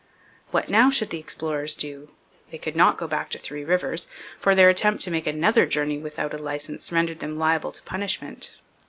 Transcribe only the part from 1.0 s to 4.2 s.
the explorers do? They could not go back to Three Rivers,